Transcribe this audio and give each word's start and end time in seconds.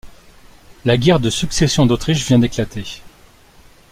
La 0.83 0.97
guerre 0.97 1.19
de 1.19 1.29
Succession 1.29 1.85
d'Autriche 1.85 2.25
vient 2.25 2.39
d'éclater. 2.39 3.03